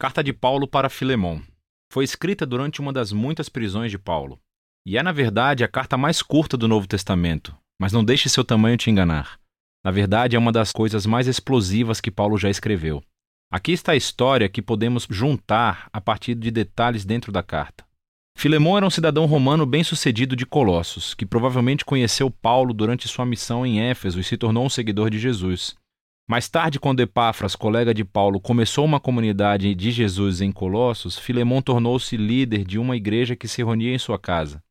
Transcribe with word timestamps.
Carta 0.00 0.24
de 0.24 0.32
Paulo 0.32 0.66
para 0.66 0.88
Filemon. 0.88 1.42
Foi 1.92 2.04
escrita 2.04 2.46
durante 2.46 2.80
uma 2.80 2.90
das 2.90 3.12
muitas 3.12 3.50
prisões 3.50 3.90
de 3.90 3.98
Paulo. 3.98 4.40
E 4.86 4.96
é, 4.96 5.02
na 5.02 5.12
verdade, 5.12 5.62
a 5.62 5.68
carta 5.68 5.94
mais 5.98 6.22
curta 6.22 6.56
do 6.56 6.66
Novo 6.66 6.86
Testamento, 6.86 7.54
mas 7.78 7.92
não 7.92 8.02
deixe 8.02 8.26
seu 8.30 8.42
tamanho 8.42 8.78
te 8.78 8.90
enganar. 8.90 9.38
Na 9.84 9.90
verdade, 9.90 10.36
é 10.36 10.38
uma 10.38 10.52
das 10.52 10.72
coisas 10.72 11.04
mais 11.04 11.26
explosivas 11.26 12.00
que 12.00 12.10
Paulo 12.10 12.38
já 12.38 12.48
escreveu. 12.48 13.02
Aqui 13.52 13.72
está 13.72 13.92
a 13.92 13.96
história 13.96 14.48
que 14.48 14.62
podemos 14.62 15.06
juntar 15.10 15.90
a 15.92 16.00
partir 16.00 16.34
de 16.34 16.50
detalhes 16.50 17.04
dentro 17.04 17.30
da 17.30 17.42
carta. 17.42 17.84
Filemon 18.38 18.78
era 18.78 18.86
um 18.86 18.90
cidadão 18.90 19.26
romano 19.26 19.66
bem-sucedido 19.66 20.34
de 20.34 20.46
Colossos, 20.46 21.12
que 21.12 21.26
provavelmente 21.26 21.84
conheceu 21.84 22.30
Paulo 22.30 22.72
durante 22.72 23.06
sua 23.06 23.26
missão 23.26 23.66
em 23.66 23.82
Éfeso 23.82 24.18
e 24.18 24.24
se 24.24 24.38
tornou 24.38 24.64
um 24.64 24.70
seguidor 24.70 25.10
de 25.10 25.18
Jesus. 25.18 25.76
Mais 26.30 26.48
tarde, 26.48 26.78
quando 26.78 27.00
Epáfras, 27.00 27.56
colega 27.56 27.92
de 27.92 28.04
Paulo, 28.04 28.38
começou 28.38 28.84
uma 28.84 29.00
comunidade 29.00 29.74
de 29.74 29.90
Jesus 29.90 30.40
em 30.40 30.52
Colossos, 30.52 31.18
Filemão 31.18 31.60
tornou-se 31.60 32.16
líder 32.16 32.64
de 32.64 32.78
uma 32.78 32.96
igreja 32.96 33.34
que 33.34 33.48
se 33.48 33.64
reunia 33.64 33.92
em 33.92 33.98
sua 33.98 34.16
casa. 34.16 34.62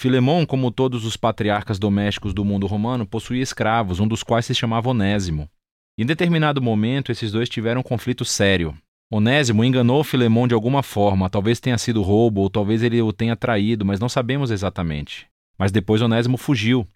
Filemão, 0.00 0.46
como 0.46 0.70
todos 0.70 1.04
os 1.04 1.16
patriarcas 1.16 1.76
domésticos 1.76 2.32
do 2.32 2.44
mundo 2.44 2.68
romano, 2.68 3.04
possuía 3.04 3.42
escravos, 3.42 3.98
um 3.98 4.06
dos 4.06 4.22
quais 4.22 4.46
se 4.46 4.54
chamava 4.54 4.90
Onésimo. 4.90 5.50
Em 5.98 6.06
determinado 6.06 6.62
momento, 6.62 7.10
esses 7.10 7.32
dois 7.32 7.48
tiveram 7.48 7.80
um 7.80 7.82
conflito 7.82 8.24
sério. 8.24 8.72
Onésimo 9.10 9.64
enganou 9.64 10.04
Filemão 10.04 10.46
de 10.46 10.54
alguma 10.54 10.84
forma, 10.84 11.28
talvez 11.28 11.58
tenha 11.58 11.78
sido 11.78 12.00
roubo 12.00 12.42
ou 12.42 12.48
talvez 12.48 12.80
ele 12.80 13.02
o 13.02 13.12
tenha 13.12 13.34
traído, 13.34 13.84
mas 13.84 13.98
não 13.98 14.08
sabemos 14.08 14.52
exatamente. 14.52 15.26
Mas 15.58 15.72
depois 15.72 16.00
Onésimo 16.00 16.36
fugiu, 16.36 16.86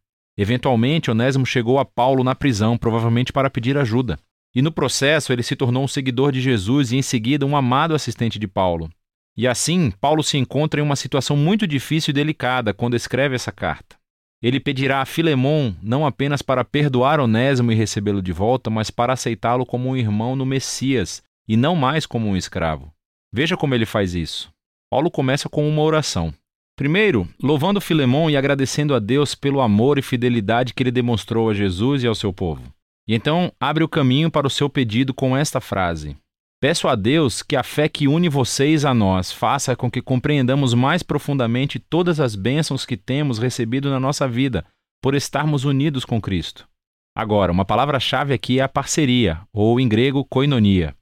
Eventualmente, 0.43 1.09
Onésimo 1.09 1.47
chegou 1.47 1.79
a 1.79 1.85
Paulo 1.85 2.25
na 2.25 2.35
prisão, 2.35 2.77
provavelmente 2.77 3.33
para 3.33 3.49
pedir 3.49 3.79
ajuda. 3.79 4.19
E 4.53 4.61
no 4.61 4.73
processo, 4.73 5.33
ele 5.33 5.45
se 5.45 5.55
tornou 5.55 5.85
um 5.85 5.87
seguidor 5.87 6.33
de 6.33 6.41
Jesus 6.41 6.91
e, 6.91 6.97
em 6.97 7.03
seguida, 7.03 7.47
um 7.47 7.57
amado 7.57 7.95
assistente 7.95 8.41
de 8.41 8.49
Paulo. 8.49 8.91
E 9.37 9.47
assim, 9.47 9.93
Paulo 10.01 10.21
se 10.21 10.37
encontra 10.37 10.81
em 10.81 10.83
uma 10.83 10.97
situação 10.97 11.37
muito 11.37 11.65
difícil 11.65 12.11
e 12.11 12.15
delicada 12.15 12.75
quando 12.75 12.97
escreve 12.97 13.37
essa 13.37 13.53
carta. 13.53 13.95
Ele 14.43 14.59
pedirá 14.59 15.01
a 15.01 15.05
Filemon 15.05 15.75
não 15.81 16.05
apenas 16.05 16.43
para 16.43 16.65
perdoar 16.65 17.21
Onésimo 17.21 17.71
e 17.71 17.77
recebê-lo 17.77 18.21
de 18.21 18.33
volta, 18.33 18.69
mas 18.69 18.91
para 18.91 19.13
aceitá-lo 19.13 19.65
como 19.65 19.91
um 19.91 19.97
irmão 19.97 20.35
no 20.35 20.45
Messias 20.45 21.23
e 21.47 21.57
não 21.57 21.77
mais 21.77 22.05
como 22.05 22.27
um 22.27 22.37
escravo. 22.37 22.93
Veja 23.33 23.57
como 23.57 23.77
ele 23.77 23.87
faz 23.87 24.13
isso. 24.13 24.53
Paulo 24.91 25.09
começa 25.09 25.49
com 25.49 25.69
uma 25.69 25.83
oração. 25.83 26.35
Primeiro, 26.77 27.29
louvando 27.43 27.81
Filemão 27.81 28.31
e 28.31 28.37
agradecendo 28.37 28.95
a 28.95 28.99
Deus 28.99 29.35
pelo 29.35 29.61
amor 29.61 29.99
e 29.99 30.03
fidelidade 30.03 30.73
que 30.73 30.83
ele 30.83 30.91
demonstrou 30.91 31.51
a 31.51 31.55
Jesus 31.55 32.03
e 32.03 32.07
ao 32.07 32.15
seu 32.15 32.33
povo. 32.33 32.63
E 33.07 33.15
então 33.15 33.53
abre 33.61 33.85
o 33.85 33.89
caminho 33.89 34.31
para 34.31 34.47
o 34.47 34.51
seu 34.51 34.71
pedido 34.71 35.13
com 35.13 35.37
esta 35.37 35.61
frase: 35.61 36.17
Peço 36.61 36.89
a 36.89 36.95
Deus 36.95 37.43
que 37.43 37.57
a 37.57 37.63
fé 37.63 37.89
que 37.89 38.07
une 38.07 38.29
vocês 38.29 38.85
a 38.85 38.95
nós 38.95 39.33
faça 39.33 39.75
com 39.75 39.91
que 39.91 40.01
compreendamos 40.01 40.75
mais 40.75 41.03
profundamente 41.03 41.79
todas 41.79 42.21
as 42.21 42.37
bênçãos 42.37 42.87
que 42.87 42.97
temos 42.97 43.39
recebido 43.39 43.91
na 43.91 43.99
nossa 43.99 44.29
vida 44.29 44.65
por 45.03 45.15
estarmos 45.15 45.65
unidos 45.65 46.05
com 46.05 46.21
Cristo. 46.21 46.69
Agora, 47.15 47.53
uma 47.53 47.65
palavra-chave 47.65 48.33
aqui 48.33 48.61
é 48.61 48.63
a 48.63 48.69
parceria, 48.69 49.41
ou 49.53 49.79
em 49.79 49.89
grego, 49.89 50.25
koinonia. 50.25 50.95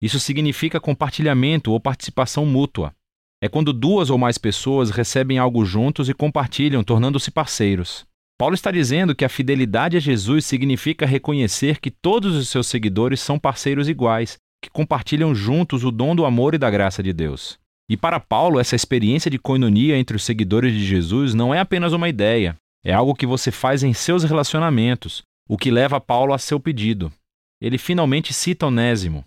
Isso 0.00 0.20
significa 0.20 0.80
compartilhamento 0.80 1.72
ou 1.72 1.80
participação 1.80 2.46
mútua. 2.46 2.94
É 3.40 3.48
quando 3.48 3.72
duas 3.72 4.10
ou 4.10 4.18
mais 4.18 4.36
pessoas 4.36 4.90
recebem 4.90 5.38
algo 5.38 5.64
juntos 5.64 6.08
e 6.08 6.14
compartilham, 6.14 6.82
tornando-se 6.82 7.30
parceiros. 7.30 8.04
Paulo 8.36 8.54
está 8.54 8.70
dizendo 8.70 9.14
que 9.14 9.24
a 9.24 9.28
fidelidade 9.28 9.96
a 9.96 10.00
Jesus 10.00 10.44
significa 10.44 11.06
reconhecer 11.06 11.80
que 11.80 11.90
todos 11.90 12.34
os 12.34 12.48
seus 12.48 12.66
seguidores 12.66 13.20
são 13.20 13.38
parceiros 13.38 13.88
iguais, 13.88 14.38
que 14.62 14.70
compartilham 14.70 15.34
juntos 15.34 15.84
o 15.84 15.90
dom 15.90 16.16
do 16.16 16.24
amor 16.24 16.54
e 16.54 16.58
da 16.58 16.70
graça 16.70 17.02
de 17.02 17.12
Deus. 17.12 17.58
E 17.88 17.96
para 17.96 18.20
Paulo, 18.20 18.60
essa 18.60 18.76
experiência 18.76 19.30
de 19.30 19.38
coinonia 19.38 19.96
entre 19.96 20.16
os 20.16 20.24
seguidores 20.24 20.72
de 20.72 20.84
Jesus 20.84 21.32
não 21.32 21.54
é 21.54 21.58
apenas 21.58 21.92
uma 21.92 22.08
ideia, 22.08 22.56
é 22.84 22.92
algo 22.92 23.14
que 23.14 23.26
você 23.26 23.50
faz 23.50 23.82
em 23.82 23.92
seus 23.92 24.24
relacionamentos, 24.24 25.22
o 25.48 25.56
que 25.56 25.70
leva 25.70 26.00
Paulo 26.00 26.32
a 26.32 26.38
seu 26.38 26.60
pedido. 26.60 27.12
Ele 27.60 27.78
finalmente 27.78 28.32
cita 28.32 28.66
Onésimo, 28.66 29.24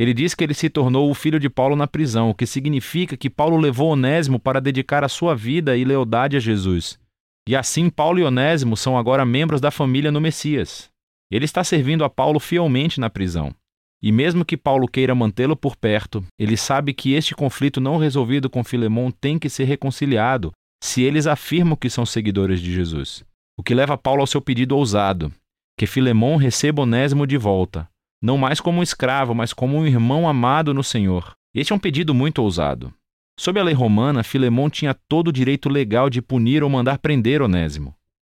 ele 0.00 0.14
diz 0.14 0.34
que 0.34 0.42
ele 0.42 0.54
se 0.54 0.70
tornou 0.70 1.10
o 1.10 1.14
filho 1.14 1.38
de 1.38 1.50
Paulo 1.50 1.76
na 1.76 1.86
prisão, 1.86 2.30
o 2.30 2.34
que 2.34 2.46
significa 2.46 3.18
que 3.18 3.28
Paulo 3.28 3.58
levou 3.58 3.90
Onésimo 3.90 4.40
para 4.40 4.58
dedicar 4.58 5.04
a 5.04 5.10
sua 5.10 5.36
vida 5.36 5.76
e 5.76 5.84
lealdade 5.84 6.38
a 6.38 6.40
Jesus. 6.40 6.98
E 7.46 7.54
assim 7.54 7.90
Paulo 7.90 8.18
e 8.18 8.24
Onésimo 8.24 8.78
são 8.78 8.96
agora 8.96 9.26
membros 9.26 9.60
da 9.60 9.70
família 9.70 10.10
no 10.10 10.18
Messias. 10.18 10.88
Ele 11.30 11.44
está 11.44 11.62
servindo 11.62 12.02
a 12.02 12.08
Paulo 12.08 12.40
fielmente 12.40 12.98
na 12.98 13.10
prisão. 13.10 13.54
E 14.02 14.10
mesmo 14.10 14.42
que 14.42 14.56
Paulo 14.56 14.88
queira 14.88 15.14
mantê-lo 15.14 15.54
por 15.54 15.76
perto, 15.76 16.24
ele 16.38 16.56
sabe 16.56 16.94
que 16.94 17.12
este 17.12 17.34
conflito 17.34 17.78
não 17.78 17.98
resolvido 17.98 18.48
com 18.48 18.64
Filemão 18.64 19.10
tem 19.10 19.38
que 19.38 19.50
ser 19.50 19.64
reconciliado 19.64 20.50
se 20.82 21.02
eles 21.02 21.26
afirmam 21.26 21.76
que 21.76 21.90
são 21.90 22.06
seguidores 22.06 22.58
de 22.62 22.72
Jesus. 22.72 23.22
O 23.54 23.62
que 23.62 23.74
leva 23.74 23.98
Paulo 23.98 24.22
ao 24.22 24.26
seu 24.26 24.40
pedido 24.40 24.78
ousado, 24.78 25.30
que 25.78 25.86
Filemão 25.86 26.36
receba 26.36 26.80
Onésimo 26.80 27.26
de 27.26 27.36
volta, 27.36 27.86
não 28.22 28.36
mais 28.36 28.60
como 28.60 28.80
um 28.80 28.82
escravo, 28.82 29.34
mas 29.34 29.52
como 29.52 29.76
um 29.76 29.86
irmão 29.86 30.28
amado 30.28 30.74
no 30.74 30.84
Senhor. 30.84 31.32
Este 31.54 31.72
é 31.72 31.76
um 31.76 31.78
pedido 31.78 32.14
muito 32.14 32.42
ousado. 32.42 32.92
Sob 33.38 33.58
a 33.58 33.62
lei 33.62 33.74
romana, 33.74 34.22
Filemão 34.22 34.68
tinha 34.68 34.94
todo 35.08 35.28
o 35.28 35.32
direito 35.32 35.68
legal 35.68 36.10
de 36.10 36.20
punir 36.20 36.62
ou 36.62 36.68
mandar 36.68 36.98
prender 36.98 37.40
Onésimo. 37.40 37.94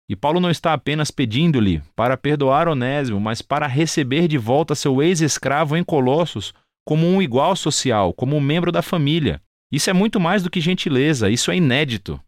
E 0.09 0.17
Paulo 0.17 0.41
não 0.41 0.51
está 0.51 0.73
apenas 0.73 1.11
pedindo-lhe 1.11 1.83
para 1.95 2.17
perdoar 2.17 2.69
Onésimo, 2.69 3.21
mas 3.21 3.43
para 3.43 3.67
receber 3.67 4.27
de 4.27 4.39
volta 4.39 4.75
seu 4.75 5.03
ex-escravo 5.03 5.77
em 5.77 5.85
Colossos 5.85 6.53
como 6.87 7.07
um 7.07 7.23
igual 7.23 7.57
social, 7.57 8.13
como 8.13 8.37
um 8.37 8.41
membro 8.41 8.71
da 8.73 8.83
família. 8.83 9.41
Isso 9.73 9.89
é 9.89 9.93
muito 9.93 10.21
mais 10.21 10.43
do 10.43 10.51
que 10.51 10.61
gentileza, 10.61 11.31
isso 11.31 11.51
é 11.51 11.57
inédito. 11.57 12.21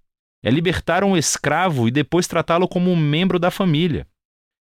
É 0.43 0.51
libertar 0.51 1.05
um 1.05 1.17
escravo 1.17 1.89
e 1.89 1.91
depois 1.91 2.27
tratá-lo 2.27 2.67
como 2.67 2.91
um 2.91 2.97
membro 2.97 3.39
da 3.39 3.51
família. 3.51 4.07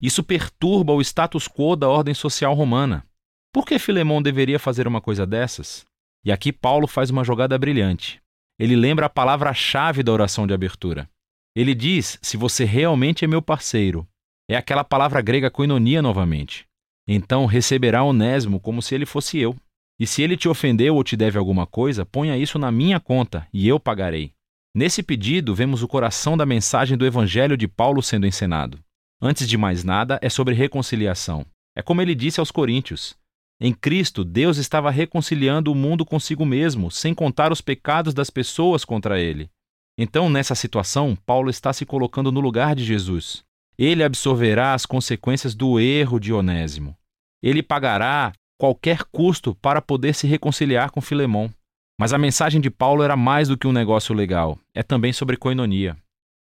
Isso 0.03 0.21
perturba 0.21 0.91
o 0.91 0.99
status 0.99 1.47
quo 1.47 1.77
da 1.77 1.87
ordem 1.87 2.13
social 2.13 2.53
romana. 2.53 3.05
Por 3.53 3.65
que 3.65 3.79
Filemão 3.79 4.21
deveria 4.21 4.59
fazer 4.59 4.85
uma 4.85 4.99
coisa 4.99 5.25
dessas? 5.25 5.85
E 6.25 6.31
aqui 6.31 6.51
Paulo 6.51 6.87
faz 6.87 7.09
uma 7.09 7.23
jogada 7.23 7.57
brilhante. 7.57 8.21
Ele 8.59 8.75
lembra 8.75 9.05
a 9.05 9.09
palavra-chave 9.09 10.03
da 10.03 10.11
oração 10.11 10.45
de 10.45 10.53
abertura. 10.53 11.09
Ele 11.55 11.73
diz: 11.73 12.19
Se 12.21 12.35
você 12.35 12.65
realmente 12.65 13.23
é 13.23 13.27
meu 13.29 13.41
parceiro, 13.41 14.05
é 14.49 14.57
aquela 14.57 14.83
palavra 14.83 15.21
grega 15.21 15.49
koinonia 15.49 16.01
novamente. 16.01 16.65
Então 17.07 17.45
receberá 17.45 18.03
Onésimo 18.03 18.59
como 18.59 18.81
se 18.81 18.93
ele 18.93 19.05
fosse 19.05 19.39
eu. 19.39 19.55
E 19.97 20.05
se 20.05 20.21
ele 20.21 20.35
te 20.35 20.49
ofendeu 20.49 20.95
ou 20.95 21.03
te 21.03 21.15
deve 21.15 21.37
alguma 21.37 21.65
coisa, 21.65 22.05
ponha 22.05 22.37
isso 22.37 22.59
na 22.59 22.71
minha 22.73 22.99
conta 22.99 23.47
e 23.53 23.69
eu 23.69 23.79
pagarei. 23.79 24.33
Nesse 24.75 25.01
pedido, 25.01 25.55
vemos 25.55 25.81
o 25.81 25.87
coração 25.87 26.35
da 26.35 26.45
mensagem 26.45 26.97
do 26.97 27.05
Evangelho 27.05 27.55
de 27.55 27.69
Paulo 27.69 28.01
sendo 28.03 28.27
encenado. 28.27 28.82
Antes 29.25 29.47
de 29.47 29.57
mais 29.57 29.85
nada, 29.85 30.19
é 30.21 30.27
sobre 30.27 30.53
reconciliação. 30.53 31.45
É 31.77 31.81
como 31.81 32.01
ele 32.01 32.13
disse 32.13 32.41
aos 32.41 32.51
Coríntios: 32.51 33.15
Em 33.57 33.73
Cristo, 33.73 34.21
Deus 34.25 34.57
estava 34.57 34.91
reconciliando 34.91 35.71
o 35.71 35.75
mundo 35.75 36.03
consigo 36.03 36.45
mesmo, 36.45 36.91
sem 36.91 37.13
contar 37.13 37.49
os 37.49 37.61
pecados 37.61 38.13
das 38.13 38.29
pessoas 38.29 38.83
contra 38.83 39.21
ele. 39.21 39.49
Então, 39.97 40.29
nessa 40.29 40.55
situação, 40.55 41.17
Paulo 41.25 41.49
está 41.49 41.71
se 41.71 41.85
colocando 41.85 42.33
no 42.33 42.41
lugar 42.41 42.75
de 42.75 42.83
Jesus. 42.83 43.45
Ele 43.77 44.03
absorverá 44.03 44.73
as 44.73 44.85
consequências 44.85 45.55
do 45.55 45.79
erro 45.79 46.19
de 46.19 46.33
Onésimo. 46.33 46.93
Ele 47.41 47.63
pagará 47.63 48.33
qualquer 48.59 49.05
custo 49.05 49.55
para 49.55 49.81
poder 49.81 50.15
se 50.15 50.27
reconciliar 50.27 50.91
com 50.91 50.99
Filemão. 50.99 51.49
Mas 51.97 52.11
a 52.11 52.17
mensagem 52.17 52.59
de 52.59 52.69
Paulo 52.69 53.03
era 53.03 53.15
mais 53.15 53.47
do 53.47 53.57
que 53.57 53.67
um 53.67 53.71
negócio 53.71 54.13
legal, 54.13 54.59
é 54.75 54.83
também 54.83 55.13
sobre 55.13 55.37
coinonia. 55.37 55.95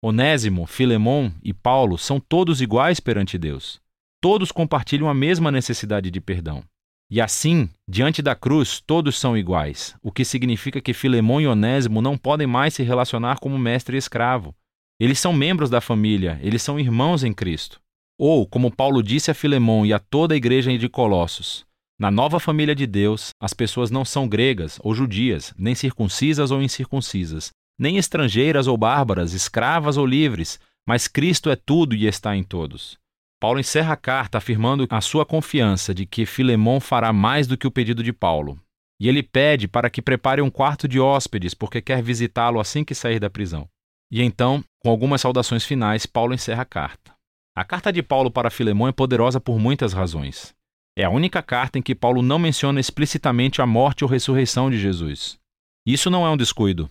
Onésimo, 0.02 0.66
Filemon 0.66 1.30
e 1.44 1.54
Paulo 1.54 1.98
são 1.98 2.22
todos 2.22 2.62
iguais 2.62 3.02
perante 3.02 3.38
Deus. 3.38 3.82
Todos 4.22 4.50
compartilham 4.50 5.10
a 5.10 5.14
mesma 5.14 5.52
necessidade 5.52 6.10
de 6.10 6.22
perdão. 6.22 6.64
E 7.12 7.20
assim, 7.20 7.70
diante 7.86 8.22
da 8.22 8.34
cruz, 8.34 8.80
todos 8.80 9.20
são 9.20 9.38
iguais, 9.38 9.96
o 10.02 10.10
que 10.10 10.24
significa 10.24 10.80
que 10.80 10.94
Filemon 10.94 11.42
e 11.42 11.48
Onésimo 11.48 12.02
não 12.02 12.18
podem 12.18 12.48
mais 12.48 12.76
se 12.76 12.84
relacionar 12.84 13.40
como 13.40 13.58
mestre 13.58 13.98
e 13.98 14.00
escravo. 14.00 14.56
Eles 14.98 15.20
são 15.20 15.34
membros 15.34 15.70
da 15.70 15.82
família, 15.82 16.40
eles 16.42 16.62
são 16.62 16.80
irmãos 16.80 17.24
em 17.24 17.34
Cristo. 17.34 17.82
Ou, 18.18 18.48
como 18.48 18.74
Paulo 18.74 19.04
disse 19.04 19.32
a 19.32 19.34
Filemon 19.34 19.86
e 19.86 19.92
a 19.92 20.00
toda 20.00 20.34
a 20.34 20.38
igreja 20.38 20.78
de 20.78 20.88
Colossos, 20.88 21.66
na 22.00 22.10
nova 22.10 22.40
família 22.40 22.74
de 22.74 22.88
Deus, 22.88 23.32
as 23.42 23.54
pessoas 23.54 23.92
não 23.92 24.06
são 24.06 24.30
gregas 24.30 24.80
ou 24.82 24.96
judias, 24.96 25.54
nem 25.58 25.76
circuncisas 25.76 26.52
ou 26.52 26.62
incircuncisas, 26.62 27.52
nem 27.80 27.98
estrangeiras 27.98 28.68
ou 28.68 28.78
bárbaras, 28.78 29.34
escravas 29.34 29.96
ou 29.96 30.06
livres, 30.06 30.60
mas 30.86 31.08
Cristo 31.08 31.50
é 31.50 31.56
tudo 31.56 31.96
e 31.96 32.06
está 32.06 32.36
em 32.36 32.44
todos. 32.44 33.00
Paulo 33.40 33.60
encerra 33.60 33.94
a 33.94 33.98
carta 33.98 34.38
afirmando 34.38 34.86
a 34.90 35.00
sua 35.00 35.26
confiança 35.26 35.94
de 35.94 36.06
que 36.06 36.26
Filemão 36.26 36.82
fará 36.82 37.14
mais 37.14 37.48
do 37.48 37.58
que 37.58 37.66
o 37.66 37.72
pedido 37.72 38.04
de 38.04 38.12
Paulo. 38.12 38.60
E 39.00 39.08
ele 39.08 39.24
pede 39.24 39.66
para 39.66 39.90
que 39.90 40.02
prepare 40.02 40.42
um 40.42 40.50
quarto 40.50 40.88
de 40.88 41.00
hóspedes, 41.00 41.54
porque 41.54 41.82
quer 41.82 42.04
visitá-lo 42.04 42.60
assim 42.60 42.84
que 42.84 42.94
sair 42.94 43.18
da 43.18 43.30
prisão. 43.30 43.66
E 44.12 44.22
então, 44.22 44.62
com 44.80 44.90
algumas 44.90 45.22
saudações 45.22 45.64
finais, 45.64 46.06
Paulo 46.06 46.34
encerra 46.34 46.64
a 46.64 46.66
carta. 46.66 47.14
A 47.56 47.64
carta 47.64 47.94
de 47.94 48.04
Paulo 48.04 48.30
para 48.30 48.50
Filemão 48.50 48.90
é 48.90 48.92
poderosa 48.92 49.40
por 49.40 49.58
muitas 49.58 49.94
razões. 49.94 50.54
É 50.98 51.06
a 51.06 51.10
única 51.10 51.42
carta 51.42 51.80
em 51.80 51.82
que 51.82 51.96
Paulo 51.96 52.22
não 52.22 52.38
menciona 52.38 52.80
explicitamente 52.80 53.62
a 53.62 53.66
morte 53.66 54.04
ou 54.04 54.10
ressurreição 54.10 54.70
de 54.70 54.78
Jesus. 54.78 55.40
Isso 55.86 56.10
não 56.10 56.26
é 56.26 56.30
um 56.30 56.36
descuido. 56.36 56.90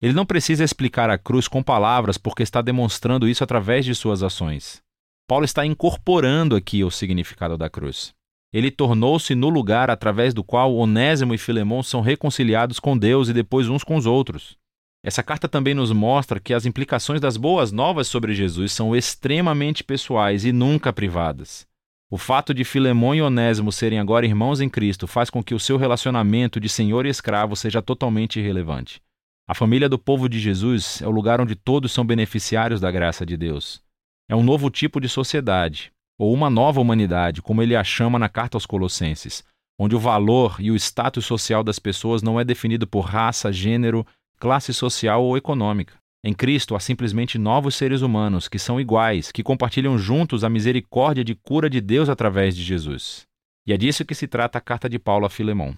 Ele 0.00 0.12
não 0.12 0.26
precisa 0.26 0.62
explicar 0.62 1.08
a 1.08 1.16
cruz 1.16 1.48
com 1.48 1.62
palavras 1.62 2.18
porque 2.18 2.42
está 2.42 2.60
demonstrando 2.60 3.28
isso 3.28 3.42
através 3.42 3.84
de 3.84 3.94
suas 3.94 4.22
ações. 4.22 4.82
Paulo 5.26 5.44
está 5.44 5.64
incorporando 5.64 6.54
aqui 6.54 6.84
o 6.84 6.90
significado 6.90 7.56
da 7.56 7.70
cruz. 7.70 8.14
Ele 8.52 8.70
tornou-se 8.70 9.34
no 9.34 9.48
lugar 9.48 9.90
através 9.90 10.32
do 10.32 10.44
qual 10.44 10.74
Onésimo 10.74 11.34
e 11.34 11.38
Filemão 11.38 11.82
são 11.82 12.00
reconciliados 12.00 12.78
com 12.78 12.96
Deus 12.96 13.28
e 13.28 13.32
depois 13.32 13.68
uns 13.68 13.82
com 13.82 13.96
os 13.96 14.06
outros. 14.06 14.56
Essa 15.04 15.22
carta 15.22 15.48
também 15.48 15.74
nos 15.74 15.92
mostra 15.92 16.40
que 16.40 16.54
as 16.54 16.66
implicações 16.66 17.20
das 17.20 17.36
boas 17.36 17.72
novas 17.72 18.08
sobre 18.08 18.34
Jesus 18.34 18.72
são 18.72 18.94
extremamente 18.94 19.82
pessoais 19.82 20.44
e 20.44 20.52
nunca 20.52 20.92
privadas. 20.92 21.66
O 22.10 22.16
fato 22.16 22.54
de 22.54 22.64
Filemão 22.64 23.14
e 23.14 23.22
Onésimo 23.22 23.72
serem 23.72 23.98
agora 23.98 24.26
irmãos 24.26 24.60
em 24.60 24.68
Cristo 24.68 25.06
faz 25.06 25.28
com 25.28 25.42
que 25.42 25.54
o 25.54 25.60
seu 25.60 25.76
relacionamento 25.76 26.60
de 26.60 26.68
senhor 26.68 27.04
e 27.04 27.08
escravo 27.08 27.56
seja 27.56 27.82
totalmente 27.82 28.38
irrelevante. 28.38 29.00
A 29.48 29.54
família 29.54 29.88
do 29.88 29.96
povo 29.96 30.28
de 30.28 30.40
Jesus 30.40 31.00
é 31.00 31.06
o 31.06 31.10
lugar 31.10 31.40
onde 31.40 31.54
todos 31.54 31.92
são 31.92 32.04
beneficiários 32.04 32.80
da 32.80 32.90
graça 32.90 33.24
de 33.24 33.36
Deus. 33.36 33.80
É 34.28 34.34
um 34.34 34.42
novo 34.42 34.68
tipo 34.68 35.00
de 35.00 35.08
sociedade, 35.08 35.92
ou 36.18 36.34
uma 36.34 36.50
nova 36.50 36.80
humanidade, 36.80 37.40
como 37.40 37.62
ele 37.62 37.76
a 37.76 37.84
chama 37.84 38.18
na 38.18 38.28
carta 38.28 38.56
aos 38.56 38.66
Colossenses, 38.66 39.44
onde 39.78 39.94
o 39.94 40.00
valor 40.00 40.56
e 40.58 40.72
o 40.72 40.74
status 40.74 41.24
social 41.24 41.62
das 41.62 41.78
pessoas 41.78 42.22
não 42.22 42.40
é 42.40 42.44
definido 42.44 42.88
por 42.88 43.02
raça, 43.02 43.52
gênero, 43.52 44.04
classe 44.36 44.74
social 44.74 45.22
ou 45.22 45.36
econômica. 45.36 45.94
Em 46.24 46.32
Cristo 46.32 46.74
há 46.74 46.80
simplesmente 46.80 47.38
novos 47.38 47.76
seres 47.76 48.02
humanos 48.02 48.48
que 48.48 48.58
são 48.58 48.80
iguais, 48.80 49.30
que 49.30 49.44
compartilham 49.44 49.96
juntos 49.96 50.42
a 50.42 50.50
misericórdia 50.50 51.22
de 51.22 51.36
cura 51.36 51.70
de 51.70 51.80
Deus 51.80 52.08
através 52.08 52.56
de 52.56 52.64
Jesus. 52.64 53.22
E 53.64 53.72
é 53.72 53.76
disso 53.76 54.04
que 54.04 54.14
se 54.14 54.26
trata 54.26 54.58
a 54.58 54.60
carta 54.60 54.88
de 54.88 54.98
Paulo 54.98 55.24
a 55.24 55.30
Filemão. 55.30 55.76